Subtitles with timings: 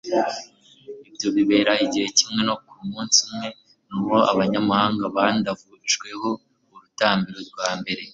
[1.09, 3.47] ibyo bibera igihe kimwe no ku munsi umwe
[3.89, 6.29] n'uwo abanyamahanga bandavujeho
[6.73, 8.03] urutambiro rwa mbere